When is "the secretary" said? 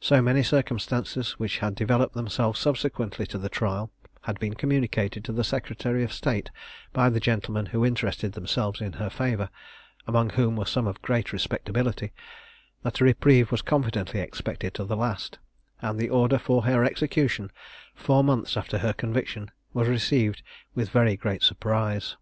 5.32-6.04